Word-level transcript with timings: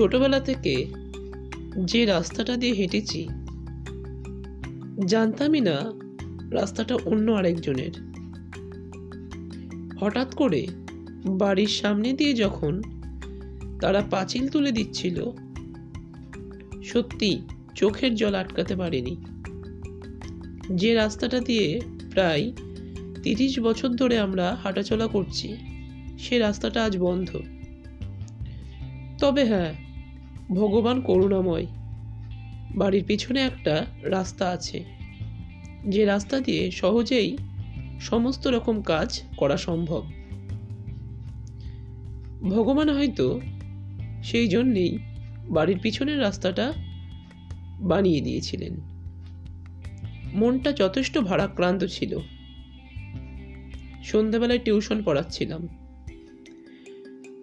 ছোটবেলা 0.00 0.40
থেকে 0.40 0.86
যে 1.84 2.06
রাস্তাটা 2.06 2.56
দিয়ে 2.56 2.72
হেঁটেছি, 2.72 3.28
জানতামই 5.06 5.60
না 5.60 5.92
রাস্তাটা 6.50 6.94
অন্য 6.94 7.32
আরেকজনের। 7.32 7.90
হঠাৎ 10.00 10.34
করে 10.34 10.66
বাড়ির 11.26 11.66
সামনে 11.66 12.12
দিয়ে 12.12 12.32
যখন 12.32 12.82
তারা 13.80 14.02
পাঁচিল 14.10 14.48
তুলে 14.48 14.72
দিচ্ছিল, 14.72 15.30
সত্যি 16.84 17.42
চোখের 17.74 18.14
জল 18.14 18.34
আটকাতে 18.34 18.76
পারেনি। 18.76 19.16
যে 20.74 20.94
রাস্তাটা 20.94 21.40
দিয়ে 21.40 21.80
প্রায় 22.10 22.52
তিরিশ 23.22 23.60
বছর 23.60 23.88
ধরে 23.88 24.18
আমরা 24.18 24.56
হাঁটাচলা 24.62 25.06
করছি, 25.06 25.56
সে 26.18 26.38
রাস্তাটা 26.38 26.84
আজ 26.84 26.98
বন্ধ। 26.98 27.38
তবে 29.18 29.44
হ্যাঁ 29.44 29.89
ভগবান 30.52 31.00
করুণাময়। 31.00 31.66
বাড়ির 32.74 33.04
পিছনে 33.04 33.40
একটা 33.40 33.86
রাস্তা 34.02 34.48
আছে। 34.48 34.84
যে 35.88 36.04
রাস্তা 36.04 36.40
দিয়ে 36.40 36.70
সহজেই 36.70 37.38
সমস্ত 38.00 38.46
রকম 38.46 38.82
কাজ 38.82 39.22
করা 39.36 39.56
সম্ভব। 39.56 40.10
ভগবান 42.42 42.88
হয়তো 42.88 43.40
সেই 44.22 44.48
জন্যেই 44.48 44.98
বাড়ির 45.48 45.78
পিছনের 45.78 46.20
রাস্তাটা 46.20 46.72
বানিয়ে 47.80 48.20
দিয়েছিলেন। 48.20 48.80
মনটা 50.34 50.72
যথেষ্ট 50.72 51.18
ভারাক্রান্ত 51.18 51.84
ছিল। 51.84 52.18
সন্ধ্যাবেলায় 54.04 54.58
টিউশন 54.58 55.02
পড়াচ্ছিলাম। 55.02 55.68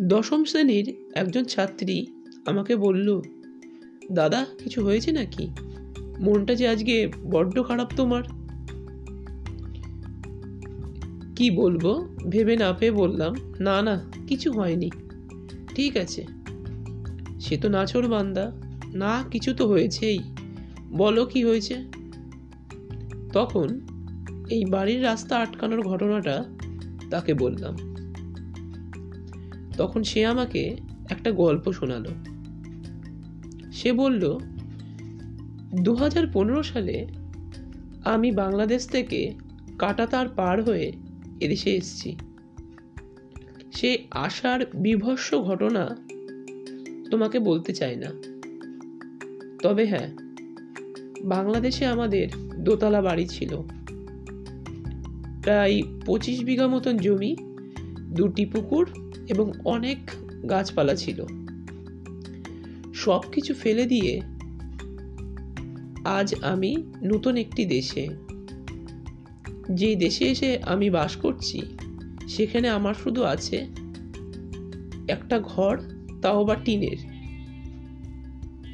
দশম 0.00 0.44
শ্রেণির 0.44 0.96
একজন 1.14 1.44
ছাত্রী 1.44 2.06
আমাকে 2.48 2.76
বলল, 2.76 3.20
দাদা, 4.12 4.46
কিছু 4.64 4.84
হয়েছে 4.84 5.12
নাকি? 5.12 5.48
মনটা 6.20 6.54
যে 6.54 6.68
আজকে 6.68 7.08
বড্ড 7.30 7.62
খারাপ 7.62 7.92
তোমার। 7.96 8.22
কি 11.36 11.50
বলব? 11.50 12.08
ভেবে 12.30 12.56
না 12.56 12.72
পেয়ে 12.72 12.92
বললাম, 12.92 13.34
না 13.60 13.82
না, 13.82 14.12
কিছু 14.26 14.52
হয়নি। 14.52 14.90
ঠিক 15.74 15.96
আছে। 15.96 16.26
সে 17.40 17.56
তো 17.56 17.68
নাচর 17.68 18.08
বান্দা। 18.08 18.52
না, 18.94 19.24
কিছু 19.30 19.54
তো 19.54 19.68
হয়েছেই। 19.68 20.18
বলো 20.92 21.26
কি 21.26 21.44
হয়েছে? 21.44 21.74
তখন 23.32 23.80
এই 24.50 24.64
বাড়ির 24.64 25.02
রাস্তা 25.02 25.36
আটকানোর 25.36 25.82
ঘটনাটা 25.82 26.44
তাকে 27.10 27.34
বললাম। 27.34 27.76
তখন 29.76 30.02
সে 30.02 30.26
আমাকে 30.26 30.76
একটা 31.10 31.30
গল্প 31.30 31.72
শোনালো। 31.72 32.10
সে 33.78 33.92
বলল 33.92 34.38
দু 35.82 35.94
হাজার 35.94 36.26
পনেরো 36.32 36.62
সালে 36.62 37.06
আমি 38.04 38.30
বাংলাদেশ 38.30 38.86
থেকে 38.86 39.32
কাটাতার 39.78 40.28
পার 40.28 40.62
হয়ে 40.62 40.92
এদেশে 41.40 41.70
এসেছি। 41.70 42.16
সে 43.72 43.98
আসার 44.10 44.60
বিভৎস 44.74 45.34
ঘটনা 45.34 45.96
তোমাকে 47.10 47.38
বলতে 47.38 47.74
চাই 47.74 47.96
না। 47.96 48.10
তবে 49.62 49.86
হ্যাঁ 49.86 50.08
বাংলাদেশে 51.24 51.86
আমাদের 51.86 52.28
দোতলা 52.58 53.02
বাড়ি 53.02 53.26
ছিল। 53.26 53.56
প্রায় 55.42 55.82
পঁচিশ 56.06 56.44
বিঘা 56.44 56.66
মতন 56.66 56.96
জমি, 56.96 57.36
দুটি 57.98 58.46
পুকুর 58.46 58.88
এবং 59.28 59.52
অনেক 59.64 59.98
গাছপালা 60.50 60.94
ছিল। 60.94 61.24
সব 63.04 63.20
কিছু 63.32 63.54
ফেলে 63.54 63.86
দিয়ে 63.86 64.20
আজ 66.04 66.34
আমি 66.42 66.76
নতুন 67.02 67.36
একটি 67.36 67.64
দেশে। 67.64 68.08
যে 69.70 69.96
দেশে 69.96 70.24
এসে 70.24 70.58
আমি 70.62 70.90
বাস 70.90 71.16
করছি, 71.16 71.62
সেখানে 72.28 72.68
আমার 72.68 72.94
শুধু 72.94 73.22
আছে 73.22 73.66
একটা 75.08 75.40
ঘর, 75.40 75.78
তাও 76.22 76.44
বা 76.44 76.54
টিনের। 76.54 76.96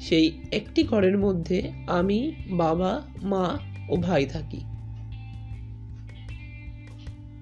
সেই 0.00 0.32
একটি 0.52 0.82
ঘরের 0.82 1.18
মধ্যে 1.18 1.72
আমি 1.86 2.32
বাবা, 2.50 3.02
মা 3.22 3.58
ও 3.88 3.96
ভাই 3.96 4.26
থাকি। 4.26 4.60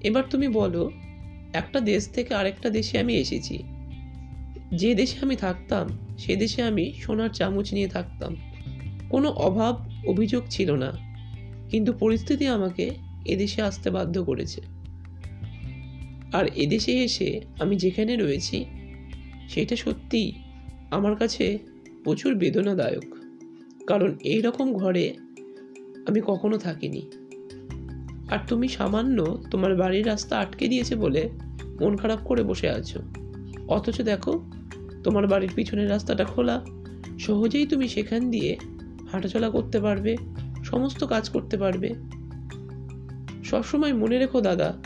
এবার 0.00 0.22
তুমি 0.30 0.48
বলো, 0.48 0.90
একটা 1.52 1.80
দেশ 1.80 2.08
থেকে 2.08 2.34
আরেকটা 2.34 2.70
দেশে 2.70 2.98
আমি 2.98 3.16
এসেছি। 3.16 3.62
যে 4.74 4.94
দেশে 4.94 5.16
আমি 5.22 5.36
থাকতাম, 5.36 5.88
সে 6.18 6.36
দেশে 6.36 6.62
আমি 6.62 6.92
সোনার 7.02 7.28
চামচ 7.28 7.74
নিয়ে 7.74 7.88
থাকতাম। 7.88 8.36
কোনো 9.10 9.28
অভাব, 9.28 9.90
অভিযোগ 10.06 10.42
ছিল 10.50 10.70
না। 10.70 10.92
কিন্তু 11.70 11.92
পরিস্থিতি 11.92 12.46
আমাকে 12.46 12.90
এদেশে 13.24 13.62
আসতে 13.62 13.90
বাধ্য 13.90 14.24
করেছে। 14.24 14.60
আর 16.32 16.46
এদেশে 16.46 17.04
এসে 17.04 17.40
আমি 17.60 17.76
যেখানে 17.76 18.16
রয়েছি, 18.16 18.64
সেটা 19.48 19.76
সত্যি 19.76 20.32
আমার 20.90 21.16
কাছে 21.16 21.58
প্রচুর 22.04 22.34
বেদনাদায়ক। 22.34 23.04
কারণ 23.86 24.16
এই 24.20 24.40
রকম 24.40 24.72
ঘরে 24.72 25.14
আমি 26.06 26.20
কখনো 26.26 26.58
থাকিনি। 26.58 27.02
আর 28.30 28.38
তুমি 28.48 28.68
সামান্য 28.68 29.42
তোমার 29.50 29.76
বাড়ির 29.76 30.06
রাস্তা 30.06 30.38
আটকে 30.38 30.68
দিয়েছে 30.68 30.94
বলে 30.94 31.28
মন 31.80 31.96
খারাপ 31.96 32.18
করে 32.24 32.42
বসে 32.42 32.68
আছো। 32.68 33.02
অথচ 33.68 34.02
দেখো 34.02 34.50
তোমার 35.04 35.26
বাড়ির 35.26 35.50
পিছনের 35.54 35.90
রাস্তাটা 35.90 36.24
খোলা। 36.24 36.64
সহজেই 37.18 37.66
তুমি 37.66 37.88
সেখান 37.88 38.30
দিয়ে 38.30 38.56
হাঁটাচলা 39.12 39.50
করতে 39.50 39.80
পারবে, 39.80 40.16
সমস্ত 40.64 41.04
কাজ 41.04 41.28
করতে 41.28 41.56
পারবে। 41.56 41.94
সবসময় 43.44 43.92
মনে 43.92 44.18
রেখো 44.18 44.40
দাদা, 44.40 44.78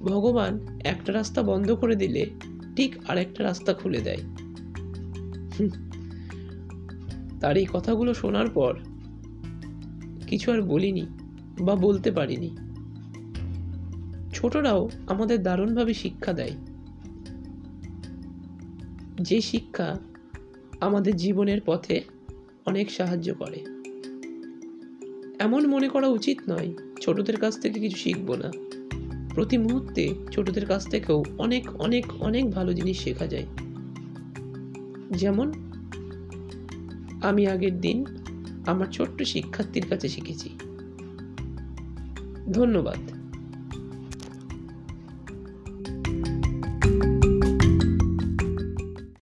ভগবান 0.00 0.80
একটা 0.84 1.12
রাস্তা 1.12 1.42
বন্ধ 1.42 1.72
করে 1.72 1.96
দিলে 1.96 2.26
ঠিক 2.76 2.96
আরেকটা 3.08 3.44
রাস্তা 3.44 3.74
খুলে 3.74 4.00
দেয়। 4.00 4.22
তার 7.40 7.56
এই 7.56 7.66
কথাগুলো 7.72 8.14
শোনার 8.14 8.50
পর 8.50 8.74
কিছু 10.26 10.52
আর 10.52 10.62
বলিনি 10.62 11.06
বা 11.60 11.74
বলতে 11.74 12.10
পারিনি। 12.10 12.56
ছোটরাও 14.34 14.88
আমাদের 15.06 15.42
দারুণভাবে 15.42 15.94
শিক্ষা 15.94 16.32
দেয়। 16.32 16.52
যে 19.20 19.40
শিক্ষা 19.40 19.98
আমাদের 20.80 21.16
জীবনের 21.16 21.60
পথে 21.66 22.00
অনেক 22.66 22.90
সাহায্য 22.90 23.34
করে। 23.34 23.64
এমন 25.38 25.66
মনে 25.66 25.88
করা 25.88 26.06
উচিত 26.06 26.40
নয়, 26.48 26.74
ছোটদের 27.00 27.36
কাছ 27.36 27.60
থেকে 27.60 27.80
কিছু 27.80 27.96
শিখব 27.96 28.34
না। 28.34 28.52
প্রতি 29.34 29.58
মুহূর্তে 29.58 30.14
ছোটদের 30.32 30.66
কাছ 30.66 30.88
থেকেও 30.88 31.24
অনেক 31.38 31.76
অনেক 31.76 32.06
অনেক 32.22 32.50
ভালো 32.50 32.74
জিনিস 32.74 33.00
শেখা 33.00 33.26
যায়। 33.26 33.46
যেমন, 35.10 35.52
আমি 37.22 37.46
আগের 37.46 37.80
দিন 37.80 38.04
আমার 38.66 38.86
ছোট্ট 38.86 39.22
শিক্ষার্থীর 39.22 39.86
কাছে 39.88 40.08
শিখেছি। 40.08 40.50
ধন্যবাদ। 42.52 43.25